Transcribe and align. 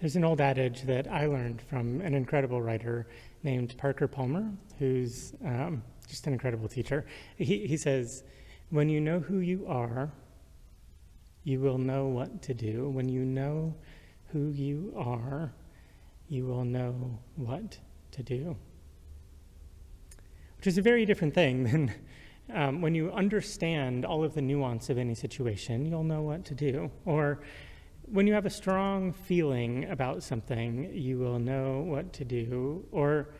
There's 0.00 0.16
an 0.16 0.24
old 0.24 0.42
adage 0.42 0.82
that 0.82 1.08
I 1.08 1.26
learned 1.26 1.62
from 1.62 2.02
an 2.02 2.14
incredible 2.14 2.60
writer 2.60 3.06
named 3.42 3.74
Parker 3.78 4.06
Palmer, 4.06 4.52
who's 4.78 5.32
um, 5.42 5.82
just 6.06 6.26
an 6.26 6.34
incredible 6.34 6.68
teacher. 6.68 7.06
He, 7.38 7.66
he 7.66 7.78
says, 7.78 8.22
When 8.68 8.90
you 8.90 9.00
know 9.00 9.20
who 9.20 9.38
you 9.38 9.66
are, 9.66 10.12
you 11.44 11.60
will 11.60 11.78
know 11.78 12.08
what 12.08 12.42
to 12.42 12.52
do. 12.52 12.90
When 12.90 13.08
you 13.08 13.24
know 13.24 13.74
who 14.32 14.50
you 14.50 14.92
are, 14.98 15.54
you 16.28 16.44
will 16.44 16.64
know 16.64 17.18
what 17.36 17.78
to 18.10 18.22
do. 18.22 18.54
Which 20.58 20.66
is 20.66 20.76
a 20.76 20.82
very 20.82 21.06
different 21.06 21.32
thing 21.32 21.64
than 21.64 21.94
um, 22.52 22.82
when 22.82 22.94
you 22.94 23.10
understand 23.12 24.04
all 24.04 24.22
of 24.22 24.34
the 24.34 24.42
nuance 24.42 24.90
of 24.90 24.98
any 24.98 25.14
situation, 25.14 25.86
you'll 25.86 26.04
know 26.04 26.20
what 26.20 26.44
to 26.46 26.54
do. 26.54 26.90
Or 27.06 27.40
when 28.06 28.26
you 28.26 28.34
have 28.34 28.46
a 28.46 28.50
strong 28.50 29.12
feeling 29.12 29.84
about 29.86 30.22
something, 30.22 30.90
you 30.94 31.18
will 31.18 31.38
know 31.38 31.80
what 31.80 32.12
to 32.14 32.24
do. 32.24 32.84
Or 32.92 33.30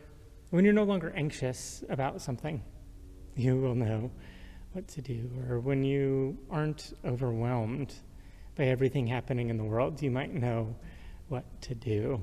when 0.50 0.64
you're 0.64 0.74
no 0.74 0.84
longer 0.84 1.12
anxious 1.16 1.84
about 1.88 2.20
something, 2.20 2.62
you 3.36 3.56
will 3.56 3.74
know 3.74 4.10
what 4.72 4.88
to 4.88 5.02
do. 5.02 5.30
Or 5.48 5.60
when 5.60 5.84
you 5.84 6.36
aren't 6.50 6.92
overwhelmed 7.04 7.94
by 8.56 8.64
everything 8.64 9.06
happening 9.06 9.50
in 9.50 9.56
the 9.56 9.64
world, 9.64 10.02
you 10.02 10.10
might 10.10 10.34
know 10.34 10.74
what 11.28 11.44
to 11.62 11.74
do. 11.74 12.22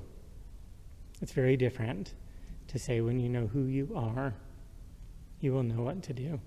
It's 1.21 1.31
very 1.31 1.55
different 1.55 2.13
to 2.67 2.79
say 2.79 3.01
when 3.01 3.19
you 3.19 3.29
know 3.29 3.47
who 3.47 3.65
you 3.65 3.91
are, 3.95 4.33
you 5.39 5.53
will 5.53 5.63
know 5.63 5.81
what 5.81 6.03
to 6.03 6.13
do. 6.13 6.39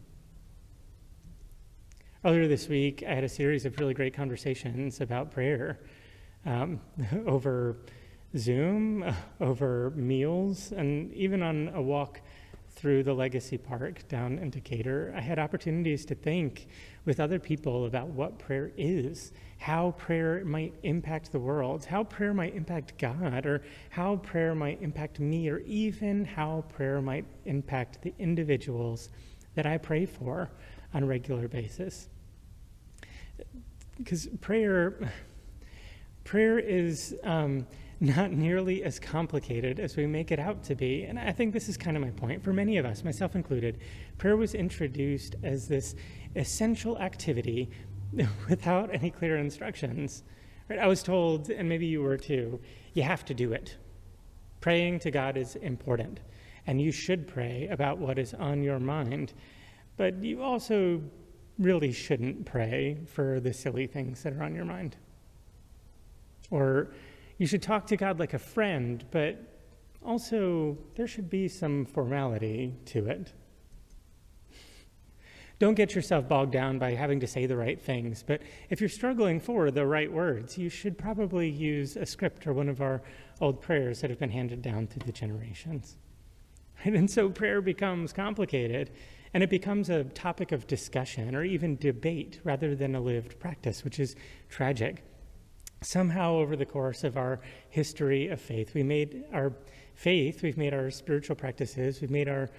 Earlier 2.24 2.48
this 2.48 2.66
week, 2.68 3.04
I 3.06 3.12
had 3.12 3.24
a 3.24 3.28
series 3.28 3.66
of 3.66 3.78
really 3.78 3.92
great 3.92 4.14
conversations 4.14 5.02
about 5.02 5.30
prayer 5.30 5.78
um, 6.46 6.80
over 7.26 7.76
Zoom, 8.36 9.04
over 9.40 9.92
meals, 9.94 10.72
and 10.72 11.12
even 11.12 11.42
on 11.42 11.68
a 11.74 11.82
walk 11.82 12.22
through 12.70 13.02
the 13.02 13.12
Legacy 13.12 13.58
Park 13.58 14.08
down 14.08 14.38
in 14.38 14.48
Decatur. 14.48 15.12
I 15.14 15.20
had 15.20 15.38
opportunities 15.38 16.06
to 16.06 16.14
think 16.14 16.68
with 17.04 17.20
other 17.20 17.38
people 17.38 17.84
about 17.84 18.08
what 18.08 18.38
prayer 18.38 18.72
is, 18.78 19.32
how 19.58 19.92
prayer 19.92 20.42
might 20.44 20.74
impact 20.84 21.32
the 21.32 21.38
world, 21.38 21.84
how 21.84 22.02
prayer 22.02 22.32
might 22.32 22.54
impact 22.54 22.98
God, 22.98 23.44
or 23.44 23.62
how 23.90 24.16
prayer 24.16 24.54
might 24.54 24.80
impact 24.80 25.20
me, 25.20 25.50
or 25.50 25.58
even 25.58 26.24
how 26.24 26.64
prayer 26.74 27.02
might 27.02 27.26
impact 27.44 28.00
the 28.02 28.14
individuals 28.18 29.10
that 29.54 29.66
I 29.66 29.76
pray 29.76 30.06
for 30.06 30.50
on 30.96 31.02
a 31.02 31.06
regular 31.06 31.46
basis. 31.46 32.08
Because 33.98 34.26
prayer, 34.40 35.12
prayer 36.24 36.58
is. 36.58 37.14
Um, 37.22 37.66
not 37.98 38.30
nearly 38.30 38.84
as 38.84 38.98
complicated 38.98 39.80
as 39.80 39.96
we 39.96 40.06
make 40.06 40.30
it 40.30 40.38
out 40.38 40.62
to 40.62 40.74
be. 40.74 41.04
And 41.04 41.18
I 41.18 41.32
think 41.32 41.52
this 41.52 41.68
is 41.68 41.76
kind 41.76 41.96
of 41.96 42.02
my 42.02 42.10
point. 42.10 42.44
For 42.44 42.52
many 42.52 42.76
of 42.76 42.84
us, 42.84 43.02
myself 43.02 43.34
included, 43.34 43.78
prayer 44.18 44.36
was 44.36 44.54
introduced 44.54 45.34
as 45.42 45.66
this 45.66 45.94
essential 46.34 46.98
activity 46.98 47.70
without 48.50 48.92
any 48.92 49.10
clear 49.10 49.38
instructions. 49.38 50.24
Right? 50.68 50.78
I 50.78 50.86
was 50.86 51.02
told, 51.02 51.48
and 51.48 51.68
maybe 51.68 51.86
you 51.86 52.02
were 52.02 52.18
too, 52.18 52.60
you 52.92 53.02
have 53.02 53.24
to 53.26 53.34
do 53.34 53.52
it. 53.52 53.76
Praying 54.60 54.98
to 55.00 55.10
God 55.10 55.36
is 55.36 55.56
important, 55.56 56.20
and 56.66 56.80
you 56.80 56.92
should 56.92 57.26
pray 57.26 57.68
about 57.70 57.98
what 57.98 58.18
is 58.18 58.34
on 58.34 58.62
your 58.62 58.78
mind. 58.78 59.32
But 59.96 60.22
you 60.22 60.42
also 60.42 61.02
really 61.58 61.92
shouldn't 61.92 62.44
pray 62.44 62.98
for 63.06 63.40
the 63.40 63.52
silly 63.52 63.86
things 63.86 64.22
that 64.22 64.34
are 64.34 64.42
on 64.42 64.54
your 64.54 64.64
mind. 64.64 64.96
Or 66.50 66.88
you 67.38 67.46
should 67.46 67.62
talk 67.62 67.86
to 67.88 67.96
God 67.96 68.18
like 68.18 68.34
a 68.34 68.38
friend, 68.38 69.04
but 69.10 69.38
also 70.04 70.76
there 70.94 71.06
should 71.06 71.30
be 71.30 71.48
some 71.48 71.84
formality 71.86 72.74
to 72.86 73.06
it. 73.06 73.32
Don't 75.58 75.74
get 75.74 75.94
yourself 75.94 76.28
bogged 76.28 76.52
down 76.52 76.78
by 76.78 76.92
having 76.92 77.18
to 77.20 77.26
say 77.26 77.46
the 77.46 77.56
right 77.56 77.80
things, 77.80 78.22
but 78.22 78.42
if 78.68 78.78
you're 78.78 78.90
struggling 78.90 79.40
for 79.40 79.70
the 79.70 79.86
right 79.86 80.12
words, 80.12 80.58
you 80.58 80.68
should 80.68 80.98
probably 80.98 81.48
use 81.48 81.96
a 81.96 82.04
script 82.04 82.46
or 82.46 82.52
one 82.52 82.68
of 82.68 82.82
our 82.82 83.00
old 83.40 83.62
prayers 83.62 84.02
that 84.02 84.10
have 84.10 84.18
been 84.18 84.30
handed 84.30 84.60
down 84.60 84.86
through 84.86 85.06
the 85.06 85.12
generations. 85.12 85.96
And 86.94 87.10
so 87.10 87.28
prayer 87.28 87.60
becomes 87.60 88.12
complicated, 88.12 88.90
and 89.34 89.42
it 89.42 89.50
becomes 89.50 89.90
a 89.90 90.04
topic 90.04 90.52
of 90.52 90.68
discussion 90.68 91.34
or 91.34 91.42
even 91.42 91.76
debate 91.76 92.40
rather 92.44 92.76
than 92.76 92.94
a 92.94 93.00
lived 93.00 93.40
practice, 93.40 93.82
which 93.82 93.98
is 93.98 94.14
tragic. 94.48 95.02
Somehow 95.82 96.34
over 96.34 96.54
the 96.54 96.64
course 96.64 97.02
of 97.02 97.16
our 97.16 97.40
history 97.70 98.28
of 98.28 98.40
faith, 98.40 98.72
we 98.72 98.84
made 98.84 99.24
our 99.32 99.52
faith, 99.94 100.42
we've 100.42 100.56
made 100.56 100.72
our 100.72 100.90
spiritual 100.90 101.34
practices, 101.34 102.00
we've 102.00 102.10
made 102.10 102.28
our 102.28 102.50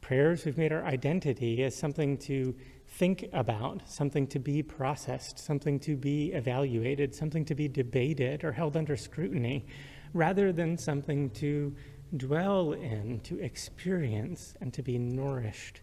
prayers, 0.00 0.44
we've 0.44 0.58
made 0.58 0.72
our 0.72 0.84
identity 0.84 1.62
as 1.62 1.76
something 1.76 2.18
to 2.18 2.56
think 2.88 3.28
about, 3.32 3.88
something 3.88 4.26
to 4.26 4.40
be 4.40 4.60
processed, 4.60 5.38
something 5.38 5.78
to 5.78 5.96
be 5.96 6.32
evaluated, 6.32 7.14
something 7.14 7.44
to 7.44 7.54
be 7.54 7.68
debated 7.68 8.42
or 8.42 8.50
held 8.50 8.76
under 8.76 8.96
scrutiny, 8.96 9.66
rather 10.14 10.52
than 10.52 10.76
something 10.76 11.30
to 11.30 11.74
dwell 12.16 12.72
in, 12.72 13.20
to 13.20 13.38
experience, 13.40 14.54
and 14.60 14.72
to 14.74 14.82
be 14.82 14.98
nourished 14.98 15.80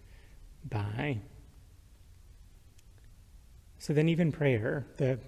by. 0.69 1.19
So 3.78 3.94
then, 3.94 4.09
even 4.09 4.31
prayer, 4.31 4.86
the 4.97 5.19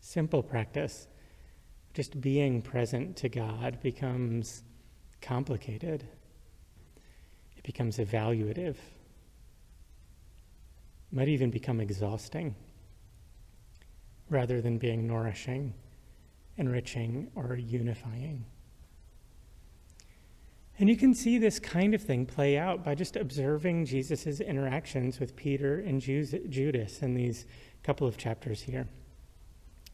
simple 0.00 0.42
practice, 0.42 1.06
just 1.94 2.20
being 2.20 2.62
present 2.62 3.16
to 3.18 3.28
God, 3.28 3.78
becomes 3.82 4.62
complicated. 5.20 6.04
It 7.56 7.62
becomes 7.62 7.98
evaluative. 7.98 8.76
It 8.76 8.76
might 11.12 11.28
even 11.28 11.50
become 11.50 11.80
exhausting 11.80 12.54
rather 14.28 14.60
than 14.60 14.78
being 14.78 15.06
nourishing, 15.06 15.72
enriching, 16.56 17.30
or 17.36 17.54
unifying. 17.54 18.44
And 20.78 20.88
you 20.90 20.96
can 20.96 21.14
see 21.14 21.38
this 21.38 21.58
kind 21.58 21.94
of 21.94 22.02
thing 22.02 22.26
play 22.26 22.58
out 22.58 22.84
by 22.84 22.94
just 22.94 23.16
observing 23.16 23.86
Jesus' 23.86 24.40
interactions 24.40 25.18
with 25.18 25.34
Peter 25.34 25.80
and 25.80 26.00
Judas 26.00 27.00
in 27.00 27.14
these 27.14 27.46
couple 27.82 28.06
of 28.06 28.18
chapters 28.18 28.62
here. 28.62 28.86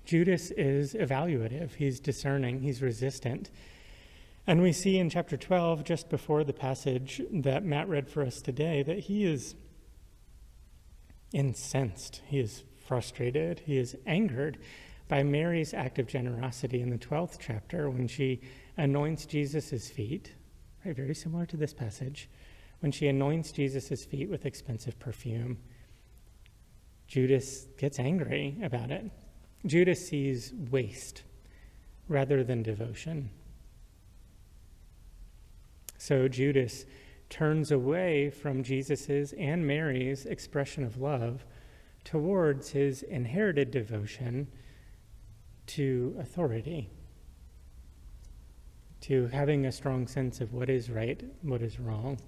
Judas 0.04 0.50
is 0.50 0.94
evaluative, 0.94 1.74
he's 1.74 2.00
discerning, 2.00 2.60
he's 2.60 2.82
resistant. 2.82 3.50
And 4.44 4.60
we 4.60 4.72
see 4.72 4.98
in 4.98 5.08
chapter 5.08 5.36
12, 5.36 5.84
just 5.84 6.08
before 6.08 6.42
the 6.42 6.52
passage 6.52 7.22
that 7.30 7.64
Matt 7.64 7.88
read 7.88 8.08
for 8.08 8.22
us 8.22 8.42
today, 8.42 8.82
that 8.82 8.98
he 8.98 9.24
is 9.24 9.54
incensed, 11.32 12.22
he 12.26 12.40
is 12.40 12.64
frustrated, 12.84 13.62
he 13.64 13.78
is 13.78 13.94
angered 14.04 14.58
by 15.06 15.22
Mary's 15.22 15.72
act 15.72 16.00
of 16.00 16.08
generosity 16.08 16.80
in 16.80 16.90
the 16.90 16.98
12th 16.98 17.38
chapter 17.38 17.88
when 17.88 18.08
she 18.08 18.40
anoints 18.76 19.26
Jesus' 19.26 19.88
feet, 19.88 20.32
right, 20.84 20.96
very 20.96 21.14
similar 21.14 21.46
to 21.46 21.56
this 21.56 21.72
passage, 21.72 22.28
when 22.80 22.92
she 22.92 23.08
anoints 23.08 23.52
Jesus' 23.52 24.04
feet 24.04 24.28
with 24.28 24.46
expensive 24.46 24.98
perfume. 24.98 25.58
Judas 27.06 27.66
gets 27.78 27.98
angry 27.98 28.56
about 28.62 28.90
it. 28.90 29.10
Judas 29.66 30.08
sees 30.08 30.52
waste 30.70 31.22
rather 32.08 32.42
than 32.42 32.62
devotion. 32.62 33.30
So 35.98 36.26
Judas 36.26 36.84
turns 37.30 37.70
away 37.70 38.28
from 38.28 38.62
Jesus' 38.62 39.32
and 39.38 39.66
Mary's 39.66 40.26
expression 40.26 40.82
of 40.82 41.00
love 41.00 41.44
towards 42.04 42.70
his 42.70 43.02
inherited 43.04 43.70
devotion 43.70 44.48
to 45.68 46.16
authority, 46.18 46.90
to 49.02 49.26
having 49.28 49.66
a 49.66 49.72
strong 49.72 50.06
sense 50.06 50.40
of 50.40 50.52
what 50.52 50.70
is 50.70 50.90
right, 50.90 51.22
what 51.42 51.62
is 51.62 51.78
wrong. 51.78 52.18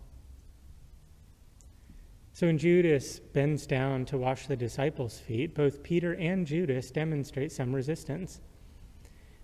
So 2.33 2.49
when 2.49 2.59
Judas 2.59 3.21
bends 3.21 3.65
down 3.65 4.05
to 4.07 4.19
wash 4.19 4.49
the 4.49 4.57
disciples' 4.57 5.19
feet, 5.19 5.55
both 5.55 5.85
Peter 5.85 6.15
and 6.15 6.45
Judas 6.45 6.91
demonstrate 6.91 7.53
some 7.53 7.73
resistance. 7.73 8.41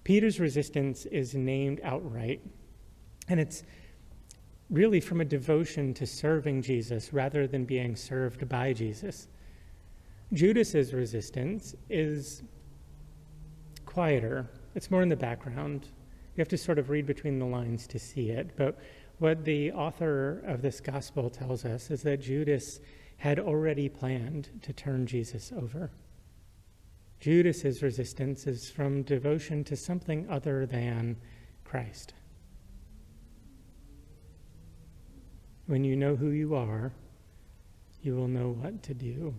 Peter's 0.02 0.40
resistance 0.40 1.06
is 1.06 1.34
named 1.34 1.80
outright, 1.84 2.40
and 3.28 3.38
it's 3.38 3.62
really 4.70 5.00
from 5.00 5.20
a 5.20 5.24
devotion 5.24 5.94
to 5.94 6.06
serving 6.06 6.62
Jesus 6.62 7.12
rather 7.12 7.46
than 7.46 7.64
being 7.64 7.94
served 7.94 8.48
by 8.48 8.72
Jesus. 8.72 9.28
Judas's 10.32 10.92
resistance 10.92 11.76
is 11.88 12.42
quieter. 13.86 14.48
It's 14.74 14.90
more 14.90 15.02
in 15.02 15.08
the 15.08 15.16
background. 15.16 15.88
You 16.40 16.42
have 16.42 16.48
to 16.48 16.56
sort 16.56 16.78
of 16.78 16.88
read 16.88 17.04
between 17.04 17.38
the 17.38 17.44
lines 17.44 17.86
to 17.88 17.98
see 17.98 18.30
it. 18.30 18.56
But 18.56 18.78
what 19.18 19.44
the 19.44 19.72
author 19.72 20.42
of 20.46 20.62
this 20.62 20.80
gospel 20.80 21.28
tells 21.28 21.66
us 21.66 21.90
is 21.90 22.02
that 22.04 22.22
Judas 22.22 22.80
had 23.18 23.38
already 23.38 23.90
planned 23.90 24.48
to 24.62 24.72
turn 24.72 25.06
Jesus 25.06 25.52
over. 25.54 25.90
Judas's 27.20 27.82
resistance 27.82 28.46
is 28.46 28.70
from 28.70 29.02
devotion 29.02 29.64
to 29.64 29.76
something 29.76 30.26
other 30.30 30.64
than 30.64 31.18
Christ. 31.62 32.14
When 35.66 35.84
you 35.84 35.94
know 35.94 36.16
who 36.16 36.30
you 36.30 36.54
are, 36.54 36.94
you 38.00 38.16
will 38.16 38.28
know 38.28 38.48
what 38.48 38.82
to 38.84 38.94
do. 38.94 39.34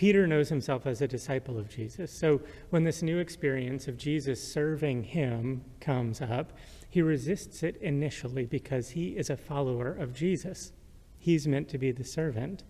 Peter 0.00 0.26
knows 0.26 0.48
himself 0.48 0.86
as 0.86 1.02
a 1.02 1.06
disciple 1.06 1.58
of 1.58 1.68
Jesus. 1.68 2.10
So 2.10 2.40
when 2.70 2.84
this 2.84 3.02
new 3.02 3.18
experience 3.18 3.86
of 3.86 3.98
Jesus 3.98 4.42
serving 4.42 5.02
him 5.02 5.62
comes 5.78 6.22
up, 6.22 6.54
he 6.88 7.02
resists 7.02 7.62
it 7.62 7.76
initially 7.82 8.46
because 8.46 8.88
he 8.88 9.08
is 9.08 9.28
a 9.28 9.36
follower 9.36 9.92
of 9.92 10.14
Jesus. 10.14 10.72
He's 11.18 11.46
meant 11.46 11.68
to 11.68 11.76
be 11.76 11.92
the 11.92 12.02
servant 12.02 12.64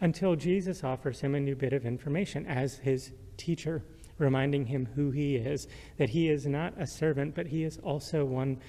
until 0.00 0.36
Jesus 0.36 0.84
offers 0.84 1.22
him 1.22 1.34
a 1.34 1.40
new 1.40 1.56
bit 1.56 1.72
of 1.72 1.84
information 1.84 2.46
as 2.46 2.76
his 2.76 3.10
teacher, 3.36 3.82
reminding 4.18 4.66
him 4.66 4.90
who 4.94 5.10
he 5.10 5.34
is, 5.34 5.66
that 5.96 6.10
he 6.10 6.28
is 6.28 6.46
not 6.46 6.72
a 6.78 6.86
servant, 6.86 7.34
but 7.34 7.48
he 7.48 7.64
is 7.64 7.78
also 7.78 8.24
one 8.24 8.60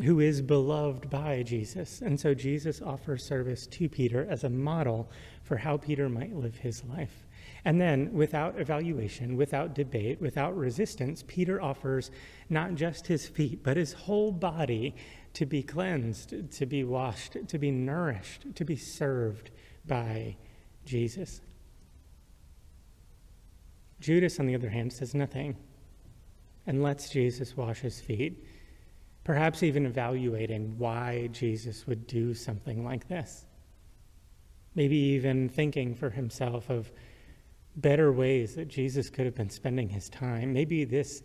who 0.00 0.20
is 0.20 0.40
beloved 0.40 1.10
by 1.10 1.42
Jesus. 1.42 2.00
And 2.00 2.18
so 2.18 2.34
Jesus 2.34 2.80
offers 2.80 3.24
service 3.24 3.66
to 3.68 3.88
Peter 3.88 4.26
as 4.30 4.44
a 4.44 4.48
model 4.48 5.10
for 5.42 5.56
how 5.56 5.76
Peter 5.76 6.08
might 6.08 6.34
live 6.34 6.56
his 6.56 6.82
life. 6.84 7.26
And 7.64 7.80
then, 7.80 8.12
without 8.12 8.58
evaluation, 8.58 9.36
without 9.36 9.74
debate, 9.74 10.20
without 10.20 10.56
resistance, 10.56 11.22
Peter 11.26 11.62
offers 11.62 12.10
not 12.48 12.74
just 12.74 13.06
his 13.06 13.28
feet, 13.28 13.62
but 13.62 13.76
his 13.76 13.92
whole 13.92 14.32
body 14.32 14.94
to 15.34 15.46
be 15.46 15.62
cleansed, 15.62 16.50
to 16.52 16.66
be 16.66 16.82
washed, 16.82 17.36
to 17.46 17.58
be 17.58 17.70
nourished, 17.70 18.46
to 18.56 18.64
be 18.64 18.76
served 18.76 19.50
by 19.86 20.36
Jesus. 20.84 21.40
Judas, 24.00 24.40
on 24.40 24.46
the 24.46 24.54
other 24.54 24.70
hand, 24.70 24.92
says 24.92 25.14
nothing 25.14 25.56
and 26.66 26.82
lets 26.82 27.10
Jesus 27.10 27.56
wash 27.56 27.80
his 27.80 28.00
feet 28.00 28.44
perhaps 29.24 29.62
even 29.62 29.86
evaluating 29.86 30.76
why 30.78 31.28
Jesus 31.32 31.86
would 31.86 32.06
do 32.06 32.34
something 32.34 32.84
like 32.84 33.08
this. 33.08 33.46
Maybe 34.74 34.96
even 34.96 35.48
thinking 35.48 35.94
for 35.94 36.10
himself 36.10 36.70
of 36.70 36.90
better 37.76 38.12
ways 38.12 38.54
that 38.56 38.68
Jesus 38.68 39.10
could 39.10 39.24
have 39.24 39.34
been 39.34 39.50
spending 39.50 39.88
his 39.88 40.08
time. 40.08 40.52
Maybe 40.52 40.84
this 40.84 41.22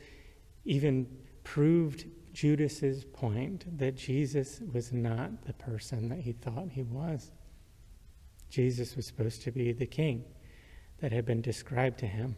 even 0.65 1.07
proved 1.43 2.05
Judas's 2.33 3.03
point 3.05 3.65
that 3.79 3.95
Jesus 3.95 4.61
was 4.73 4.93
not 4.93 5.45
the 5.45 5.53
person 5.53 6.09
that 6.09 6.19
he 6.19 6.33
thought 6.33 6.69
he 6.69 6.83
was. 6.83 7.31
Jesus 8.49 8.95
was 8.95 9.05
supposed 9.05 9.41
to 9.43 9.51
be 9.51 9.71
the 9.71 9.85
king 9.85 10.23
that 10.99 11.11
had 11.11 11.25
been 11.25 11.41
described 11.41 11.97
to 11.99 12.05
him 12.05 12.35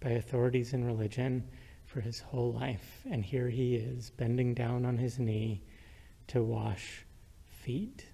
by 0.00 0.10
authorities 0.10 0.72
in 0.72 0.84
religion 0.84 1.44
for 1.84 2.00
his 2.00 2.20
whole 2.20 2.52
life. 2.52 3.02
And 3.10 3.24
here 3.24 3.48
he 3.48 3.76
is, 3.76 4.10
bending 4.10 4.54
down 4.54 4.84
on 4.84 4.98
his 4.98 5.18
knee 5.18 5.62
to 6.28 6.42
wash 6.42 7.04
feet. 7.44 8.06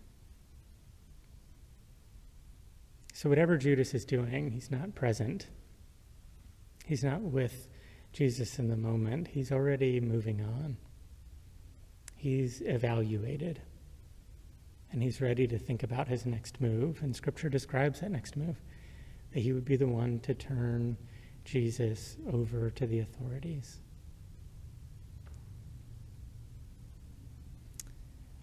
So, 3.13 3.29
whatever 3.29 3.57
Judas 3.57 3.95
is 3.95 4.05
doing, 4.05 4.51
he's 4.51 4.71
not 4.71 4.95
present. 4.95 5.47
He's 6.87 7.05
not 7.05 7.21
with 7.21 7.69
Jesus 8.13 8.59
in 8.59 8.69
the 8.69 8.77
moment. 8.77 9.29
He's 9.29 9.53
already 9.53 10.01
moving 10.01 10.41
on. 10.41 10.77
He's 12.17 12.63
evaluated. 12.63 13.61
And 14.93 15.03
he's 15.03 15.21
ready 15.21 15.47
to 15.47 15.59
think 15.59 15.83
about 15.83 16.09
his 16.09 16.27
next 16.27 16.61
move. 16.61 17.01
And 17.03 17.15
Scripture 17.15 17.49
describes 17.49 18.01
that 18.01 18.11
next 18.11 18.37
move 18.37 18.57
that 19.33 19.41
he 19.41 19.53
would 19.53 19.65
be 19.65 19.77
the 19.77 19.87
one 19.87 20.19
to 20.21 20.35
turn 20.35 20.97
Jesus 21.45 22.17
over 22.33 22.71
to 22.71 22.87
the 22.87 23.01
authorities. 23.01 23.81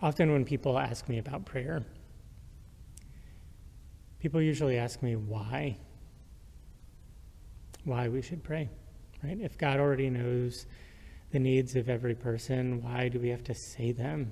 Often, 0.02 0.32
when 0.32 0.46
people 0.46 0.78
ask 0.78 1.10
me 1.10 1.18
about 1.18 1.46
prayer, 1.46 1.84
people 4.20 4.42
usually 4.42 4.78
ask 4.78 5.02
me 5.02 5.16
why. 5.16 5.78
Why 7.84 8.08
we 8.10 8.22
should 8.22 8.44
pray, 8.44 8.70
right? 9.24 9.40
If 9.40 9.58
God 9.58 9.80
already 9.80 10.10
knows 10.10 10.68
the 11.32 11.40
needs 11.40 11.76
of 11.76 11.90
every 11.90 12.16
person, 12.16 12.82
why 12.84 13.08
do 13.08 13.20
we 13.20 13.30
have 13.30 13.44
to 13.46 13.56
say 13.56 13.92
them? 13.92 14.32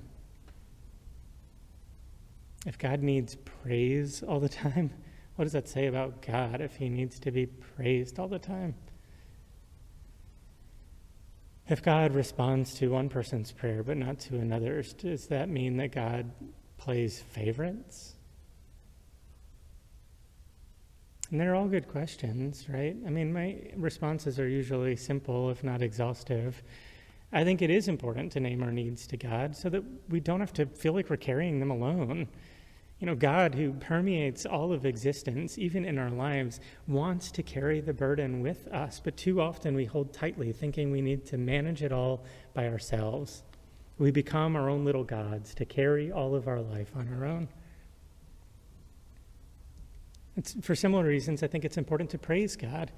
If 2.64 2.78
God 2.78 3.02
needs 3.02 3.36
praise 3.36 4.22
all 4.22 4.40
the 4.40 4.48
time, 4.48 4.92
what 5.36 5.44
does 5.44 5.52
that 5.52 5.68
say 5.68 5.86
about 5.86 6.22
God 6.22 6.60
if 6.60 6.76
he 6.76 6.88
needs 6.88 7.20
to 7.20 7.30
be 7.30 7.46
praised 7.46 8.18
all 8.18 8.28
the 8.28 8.38
time? 8.38 8.74
If 11.68 11.82
God 11.82 12.14
responds 12.14 12.74
to 12.74 12.88
one 12.88 13.08
person's 13.08 13.52
prayer 13.52 13.82
but 13.82 13.96
not 13.96 14.18
to 14.20 14.36
another's, 14.36 14.92
does 14.92 15.26
that 15.28 15.48
mean 15.48 15.76
that 15.78 15.92
God 15.92 16.30
plays 16.78 17.20
favorites? 17.20 18.14
And 21.30 21.40
they're 21.40 21.56
all 21.56 21.66
good 21.66 21.88
questions, 21.88 22.66
right? 22.68 22.96
I 23.04 23.10
mean, 23.10 23.32
my 23.32 23.58
responses 23.76 24.38
are 24.38 24.48
usually 24.48 24.94
simple, 24.94 25.50
if 25.50 25.64
not 25.64 25.82
exhaustive. 25.82 26.62
I 27.32 27.42
think 27.42 27.62
it 27.62 27.70
is 27.70 27.88
important 27.88 28.30
to 28.32 28.40
name 28.40 28.62
our 28.62 28.70
needs 28.70 29.08
to 29.08 29.16
God 29.16 29.56
so 29.56 29.68
that 29.70 29.82
we 30.08 30.20
don't 30.20 30.38
have 30.38 30.52
to 30.54 30.66
feel 30.66 30.92
like 30.92 31.10
we're 31.10 31.16
carrying 31.16 31.58
them 31.58 31.72
alone. 31.72 32.28
You 32.98 33.06
know, 33.06 33.14
God, 33.14 33.54
who 33.54 33.74
permeates 33.74 34.46
all 34.46 34.72
of 34.72 34.86
existence, 34.86 35.58
even 35.58 35.84
in 35.84 35.98
our 35.98 36.10
lives, 36.10 36.60
wants 36.86 37.30
to 37.32 37.42
carry 37.42 37.80
the 37.80 37.92
burden 37.92 38.40
with 38.40 38.68
us, 38.68 39.02
but 39.04 39.18
too 39.18 39.40
often 39.40 39.74
we 39.74 39.84
hold 39.84 40.14
tightly, 40.14 40.50
thinking 40.52 40.90
we 40.90 41.02
need 41.02 41.26
to 41.26 41.36
manage 41.36 41.82
it 41.82 41.92
all 41.92 42.24
by 42.54 42.68
ourselves. 42.68 43.42
We 43.98 44.10
become 44.10 44.56
our 44.56 44.70
own 44.70 44.84
little 44.84 45.04
gods 45.04 45.54
to 45.56 45.66
carry 45.66 46.10
all 46.10 46.34
of 46.34 46.48
our 46.48 46.60
life 46.60 46.90
on 46.96 47.08
our 47.12 47.26
own. 47.26 47.48
It's, 50.36 50.54
for 50.62 50.74
similar 50.74 51.04
reasons, 51.04 51.42
I 51.42 51.48
think 51.48 51.64
it's 51.64 51.78
important 51.78 52.10
to 52.10 52.18
praise 52.18 52.56
God. 52.56 52.92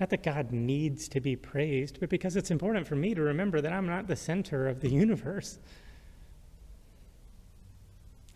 Not 0.00 0.10
that 0.10 0.24
God 0.24 0.50
needs 0.50 1.08
to 1.08 1.20
be 1.20 1.36
praised, 1.36 2.00
but 2.00 2.08
because 2.08 2.34
it's 2.34 2.50
important 2.50 2.86
for 2.86 2.96
me 2.96 3.14
to 3.14 3.22
remember 3.22 3.60
that 3.60 3.72
I'm 3.72 3.86
not 3.86 4.08
the 4.08 4.16
center 4.16 4.66
of 4.66 4.80
the 4.80 4.90
universe. 4.90 5.58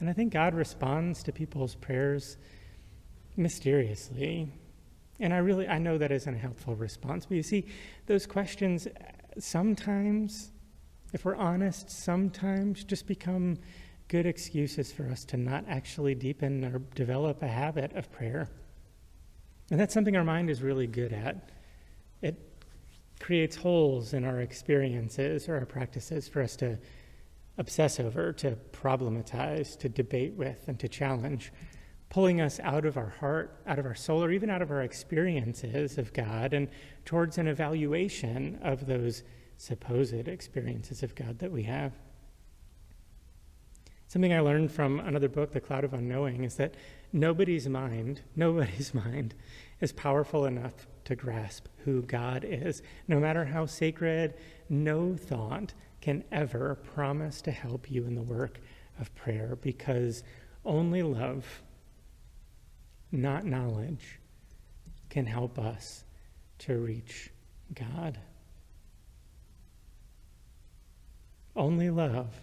And 0.01 0.09
I 0.09 0.13
think 0.13 0.33
God 0.33 0.55
responds 0.55 1.23
to 1.25 1.33
people's 1.33 1.75
prayers 1.75 2.37
mysteriously. 3.37 4.53
And 5.21 5.35
I 5.35 5.39
really, 5.39 5.67
I 5.67 5.79
know 5.79 5.99
that 5.99 6.13
isn't 6.13 6.35
a 6.35 6.39
helpful 6.39 6.77
response. 6.77 7.27
But 7.27 7.37
you 7.37 7.43
see, 7.43 7.67
those 8.07 8.27
questions 8.27 8.87
sometimes, 9.39 10.53
if 11.13 11.25
we're 11.25 11.37
honest, 11.37 11.91
sometimes 11.91 12.85
just 12.85 13.07
become 13.07 13.59
good 14.09 14.27
excuses 14.27 14.93
for 14.93 15.09
us 15.09 15.25
to 15.27 15.37
not 15.37 15.65
actually 15.69 16.15
deepen 16.15 16.65
or 16.65 16.79
develop 16.95 17.43
a 17.43 17.49
habit 17.49 17.93
of 17.95 18.11
prayer. 18.11 18.49
And 19.71 19.79
that's 19.79 19.93
something 19.93 20.17
our 20.17 20.25
mind 20.25 20.49
is 20.49 20.63
really 20.63 20.87
good 20.87 21.13
at. 21.13 21.51
It 22.23 22.37
creates 23.21 23.57
holes 23.57 24.15
in 24.15 24.25
our 24.25 24.41
experiences 24.41 25.49
or 25.49 25.57
our 25.57 25.67
practices 25.67 26.29
for 26.29 26.41
us 26.41 26.57
to 26.57 26.79
obsess 27.59 28.01
over, 28.01 28.33
to 28.33 28.57
problematize, 28.73 29.77
to 29.79 29.89
debate 29.89 30.35
with, 30.35 30.67
and 30.69 30.79
to 30.79 30.89
challenge, 30.89 31.53
pulling 32.09 32.41
us 32.41 32.59
out 32.61 32.87
of 32.87 32.97
our 32.97 33.11
heart, 33.21 33.61
out 33.67 33.79
of 33.79 33.85
our 33.85 33.95
soul, 33.95 34.23
or 34.23 34.31
even 34.31 34.49
out 34.49 34.63
of 34.63 34.71
our 34.71 34.83
experiences 34.83 35.99
of 35.99 36.13
God 36.13 36.55
and 36.55 36.69
towards 37.05 37.37
an 37.37 37.47
evaluation 37.47 38.59
of 38.63 38.87
those 38.87 39.23
supposed 39.57 40.29
experiences 40.29 41.03
of 41.03 41.15
God 41.15 41.41
that 41.41 41.53
we 41.53 41.65
have. 41.65 41.93
Something 44.07 44.33
I 44.33 44.41
learned 44.41 44.73
from 44.73 45.01
another 45.01 45.29
book, 45.29 45.53
The 45.53 45.61
Cloud 45.61 45.85
of 45.85 45.93
Unknowing, 45.93 46.45
is 46.45 46.55
that 46.55 46.77
nobody's 47.13 47.69
mind, 47.69 48.23
nobody's 48.37 48.95
mind 48.95 49.35
is 49.81 49.93
powerful 49.93 50.47
enough 50.47 50.87
to 51.05 51.15
grasp 51.15 51.67
who 51.85 52.03
God 52.03 52.45
is. 52.49 52.83
No 53.07 53.21
matter 53.21 53.45
how 53.45 53.67
sacred, 53.67 54.35
no 54.71 55.15
thought 55.15 55.75
can 56.01 56.25
ever 56.31 56.77
promise 56.95 57.41
to 57.43 57.51
help 57.51 57.91
you 57.91 58.05
in 58.07 58.15
the 58.15 58.23
work 58.23 58.61
of 59.01 59.15
prayer 59.15 59.57
because 59.61 60.23
only 60.65 61.03
love, 61.03 61.63
not 63.11 63.45
knowledge, 63.45 64.19
can 65.09 65.27
help 65.27 65.59
us 65.59 66.05
to 66.59 66.79
reach 66.79 67.31
God. 67.75 68.19
Only 71.57 71.91
love, 71.91 72.35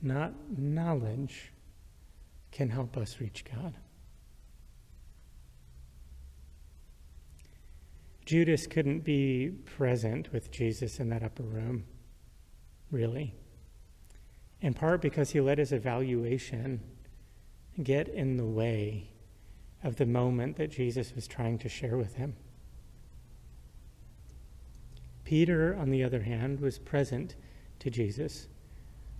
not 0.00 0.32
knowledge, 0.56 1.52
can 2.52 2.70
help 2.70 2.96
us 2.96 3.20
reach 3.20 3.44
God. 3.44 3.74
Judas 8.26 8.66
couldn't 8.66 9.04
be 9.04 9.52
present 9.64 10.32
with 10.32 10.50
Jesus 10.50 10.98
in 10.98 11.08
that 11.10 11.22
upper 11.22 11.44
room, 11.44 11.84
really. 12.90 13.34
In 14.60 14.74
part 14.74 15.00
because 15.00 15.30
he 15.30 15.40
let 15.40 15.58
his 15.58 15.70
evaluation 15.70 16.80
get 17.80 18.08
in 18.08 18.36
the 18.36 18.44
way 18.44 19.10
of 19.84 19.94
the 19.94 20.06
moment 20.06 20.56
that 20.56 20.72
Jesus 20.72 21.14
was 21.14 21.28
trying 21.28 21.56
to 21.58 21.68
share 21.68 21.96
with 21.96 22.14
him. 22.14 22.34
Peter, 25.24 25.76
on 25.76 25.90
the 25.90 26.02
other 26.02 26.22
hand, 26.22 26.58
was 26.58 26.78
present 26.80 27.36
to 27.78 27.90
Jesus, 27.90 28.48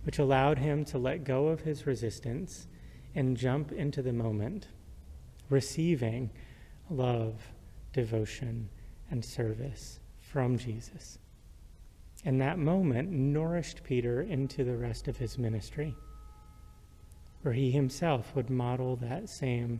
which 0.03 0.19
allowed 0.19 0.57
him 0.57 0.83
to 0.83 0.97
let 0.97 1.23
go 1.23 1.47
of 1.47 1.61
his 1.61 1.87
resistance 1.87 2.67
and 3.15 3.37
jump 3.37 3.71
into 3.71 4.01
the 4.01 4.11
moment, 4.11 4.67
receiving 5.49 6.29
love, 6.89 7.51
devotion, 7.93 8.69
and 9.09 9.23
service 9.23 9.99
from 10.19 10.57
Jesus. 10.57 11.19
And 12.25 12.41
that 12.41 12.57
moment 12.57 13.11
nourished 13.11 13.83
Peter 13.83 14.21
into 14.21 14.63
the 14.63 14.75
rest 14.75 15.07
of 15.07 15.17
his 15.17 15.37
ministry, 15.37 15.95
where 17.41 17.53
he 17.53 17.71
himself 17.71 18.35
would 18.35 18.49
model 18.49 18.95
that 18.97 19.29
same 19.29 19.79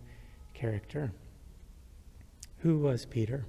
character. 0.54 1.12
Who 2.60 2.80
was 2.80 3.06
Peter? 3.06 3.46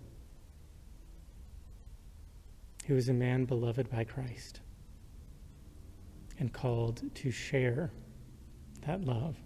He 2.84 2.92
was 2.92 3.08
a 3.08 3.14
man 3.14 3.44
beloved 3.44 3.90
by 3.90 4.04
Christ 4.04 4.60
and 6.38 6.52
called 6.52 7.02
to 7.16 7.30
share 7.30 7.90
that 8.86 9.04
love, 9.04 9.36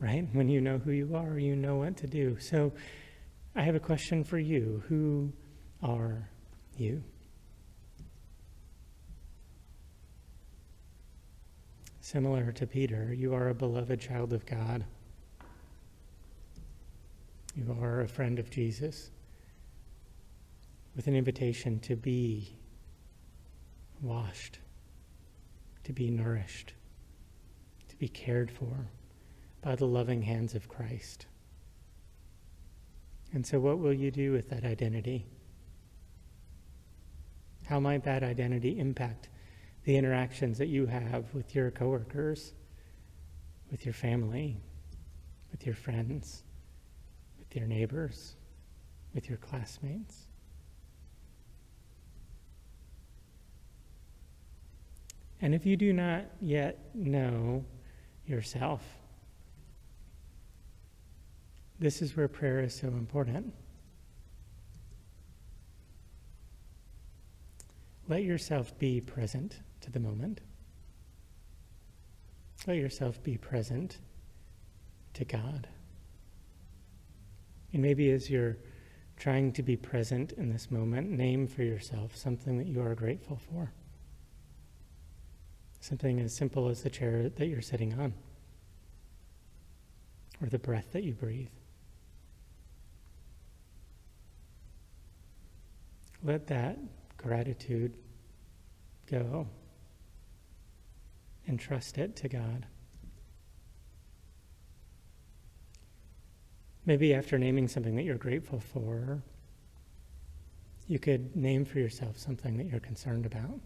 right? 0.00 0.26
When 0.32 0.48
you 0.48 0.60
know 0.60 0.78
who 0.78 0.90
you 0.90 1.14
are, 1.14 1.38
you 1.38 1.54
know 1.54 1.76
what 1.76 1.96
to 1.98 2.06
do. 2.06 2.36
So 2.40 2.72
I 3.56 3.62
have 3.62 3.76
a 3.76 3.80
question 3.80 4.24
for 4.24 4.38
you. 4.38 4.82
Who 4.88 5.32
are 5.82 6.28
you? 6.76 7.04
Similar 12.00 12.52
to 12.52 12.66
Peter, 12.66 13.14
you 13.14 13.32
are 13.32 13.48
a 13.48 13.54
beloved 13.54 14.00
child 14.00 14.32
of 14.32 14.44
God. 14.44 14.84
You 17.56 17.76
are 17.80 18.00
a 18.00 18.08
friend 18.08 18.38
of 18.38 18.50
Jesus 18.50 19.10
with 20.96 21.06
an 21.06 21.14
invitation 21.14 21.78
to 21.80 21.94
be 21.94 22.56
washed, 24.02 24.58
to 25.84 25.92
be 25.92 26.10
nourished, 26.10 26.74
to 27.88 27.96
be 27.96 28.08
cared 28.08 28.50
for 28.50 28.88
by 29.62 29.76
the 29.76 29.86
loving 29.86 30.22
hands 30.22 30.54
of 30.54 30.68
Christ. 30.68 31.26
And 33.34 33.44
so, 33.44 33.58
what 33.58 33.80
will 33.80 33.92
you 33.92 34.12
do 34.12 34.30
with 34.30 34.48
that 34.50 34.64
identity? 34.64 35.26
How 37.66 37.80
might 37.80 38.04
that 38.04 38.22
identity 38.22 38.78
impact 38.78 39.28
the 39.82 39.96
interactions 39.96 40.56
that 40.58 40.68
you 40.68 40.86
have 40.86 41.34
with 41.34 41.52
your 41.52 41.72
coworkers, 41.72 42.52
with 43.72 43.84
your 43.84 43.92
family, 43.92 44.56
with 45.50 45.66
your 45.66 45.74
friends, 45.74 46.44
with 47.40 47.56
your 47.56 47.66
neighbors, 47.66 48.36
with 49.14 49.28
your 49.28 49.38
classmates? 49.38 50.28
And 55.40 55.56
if 55.56 55.66
you 55.66 55.76
do 55.76 55.92
not 55.92 56.24
yet 56.40 56.78
know 56.94 57.64
yourself, 58.26 58.82
this 61.78 62.00
is 62.00 62.16
where 62.16 62.28
prayer 62.28 62.60
is 62.60 62.74
so 62.74 62.88
important. 62.88 63.52
Let 68.08 68.22
yourself 68.22 68.78
be 68.78 69.00
present 69.00 69.60
to 69.80 69.90
the 69.90 70.00
moment. 70.00 70.40
Let 72.66 72.76
yourself 72.76 73.22
be 73.22 73.36
present 73.36 73.98
to 75.14 75.24
God. 75.24 75.68
And 77.72 77.82
maybe 77.82 78.10
as 78.10 78.30
you're 78.30 78.56
trying 79.16 79.52
to 79.52 79.62
be 79.62 79.76
present 79.76 80.32
in 80.32 80.50
this 80.50 80.70
moment, 80.70 81.10
name 81.10 81.46
for 81.46 81.62
yourself 81.62 82.16
something 82.16 82.58
that 82.58 82.66
you 82.66 82.82
are 82.82 82.94
grateful 82.94 83.40
for. 83.50 83.72
Something 85.80 86.20
as 86.20 86.34
simple 86.34 86.68
as 86.68 86.82
the 86.82 86.90
chair 86.90 87.28
that 87.28 87.46
you're 87.46 87.62
sitting 87.62 87.98
on, 87.98 88.14
or 90.40 90.48
the 90.48 90.58
breath 90.58 90.92
that 90.92 91.04
you 91.04 91.12
breathe. 91.12 91.48
Let 96.24 96.46
that 96.46 96.78
gratitude 97.18 97.94
go 99.10 99.46
and 101.46 101.60
trust 101.60 101.98
it 101.98 102.16
to 102.16 102.28
God. 102.28 102.66
Maybe 106.86 107.14
after 107.14 107.38
naming 107.38 107.68
something 107.68 107.94
that 107.96 108.02
you're 108.04 108.16
grateful 108.16 108.60
for, 108.60 109.22
you 110.86 110.98
could 110.98 111.36
name 111.36 111.66
for 111.66 111.78
yourself 111.78 112.18
something 112.18 112.56
that 112.56 112.66
you're 112.66 112.80
concerned 112.80 113.26
about 113.26 113.60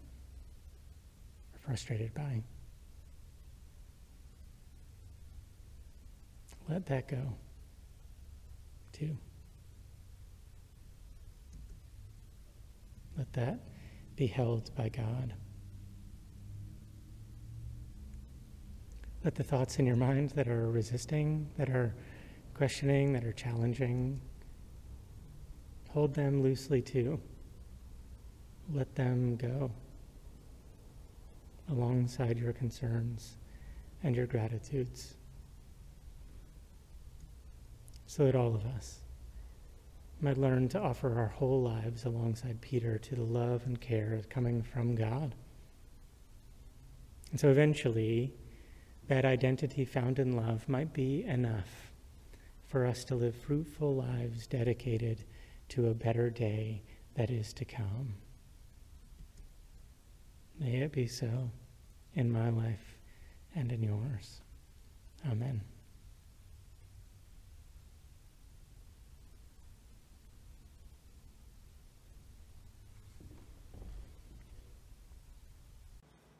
or 1.53 1.59
frustrated 1.59 2.13
by. 2.13 2.43
Let 6.69 6.85
that 6.87 7.07
go, 7.07 7.33
too. 8.93 9.17
That 13.33 13.59
be 14.15 14.27
held 14.27 14.75
by 14.75 14.89
God. 14.89 15.33
Let 19.23 19.35
the 19.35 19.43
thoughts 19.43 19.79
in 19.79 19.85
your 19.85 19.95
mind 19.95 20.31
that 20.31 20.47
are 20.47 20.69
resisting, 20.69 21.49
that 21.57 21.69
are 21.69 21.93
questioning, 22.53 23.13
that 23.13 23.23
are 23.23 23.33
challenging, 23.33 24.19
hold 25.89 26.13
them 26.13 26.41
loosely 26.41 26.81
too. 26.81 27.19
Let 28.71 28.95
them 28.95 29.35
go 29.35 29.71
alongside 31.69 32.37
your 32.37 32.53
concerns 32.53 33.37
and 34.03 34.15
your 34.15 34.25
gratitudes 34.25 35.15
so 38.05 38.25
that 38.25 38.35
all 38.35 38.55
of 38.55 38.65
us 38.65 38.99
might 40.21 40.37
learn 40.37 40.67
to 40.69 40.79
offer 40.79 41.17
our 41.17 41.27
whole 41.27 41.61
lives 41.61 42.05
alongside 42.05 42.61
Peter 42.61 42.97
to 42.97 43.15
the 43.15 43.23
love 43.23 43.65
and 43.65 43.79
care 43.79 44.19
coming 44.29 44.61
from 44.61 44.95
God. 44.95 45.35
And 47.31 47.39
so 47.39 47.49
eventually, 47.49 48.33
that 49.07 49.25
identity 49.25 49.85
found 49.85 50.19
in 50.19 50.35
love 50.35 50.67
might 50.67 50.93
be 50.93 51.23
enough 51.23 51.91
for 52.67 52.85
us 52.85 53.03
to 53.05 53.15
live 53.15 53.35
fruitful 53.35 53.95
lives 53.95 54.45
dedicated 54.45 55.25
to 55.69 55.87
a 55.87 55.93
better 55.93 56.29
day 56.29 56.83
that 57.15 57.31
is 57.31 57.53
to 57.53 57.65
come. 57.65 58.15
May 60.59 60.81
it 60.81 60.91
be 60.91 61.07
so 61.07 61.49
in 62.13 62.31
my 62.31 62.49
life 62.49 62.97
and 63.55 63.71
in 63.71 63.81
yours. 63.81 64.41
Amen. 65.29 65.61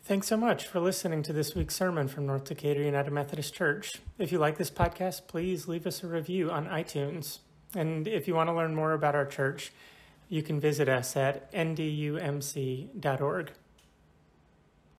Thanks 0.09 0.25
so 0.25 0.37
much 0.37 0.65
for 0.65 0.79
listening 0.79 1.21
to 1.21 1.33
this 1.33 1.53
week's 1.53 1.75
sermon 1.75 2.07
from 2.07 2.25
North 2.25 2.45
Decatur 2.45 2.81
United 2.81 3.11
Methodist 3.11 3.53
Church. 3.53 4.01
If 4.17 4.31
you 4.31 4.39
like 4.39 4.57
this 4.57 4.71
podcast, 4.71 5.27
please 5.27 5.67
leave 5.67 5.85
us 5.85 6.03
a 6.03 6.07
review 6.07 6.49
on 6.49 6.65
iTunes. 6.65 7.37
And 7.75 8.07
if 8.07 8.27
you 8.27 8.33
want 8.33 8.49
to 8.49 8.53
learn 8.55 8.73
more 8.73 8.93
about 8.93 9.13
our 9.13 9.27
church, 9.27 9.71
you 10.27 10.41
can 10.41 10.59
visit 10.59 10.89
us 10.89 11.15
at 11.15 11.53
ndumc.org. 11.53 13.51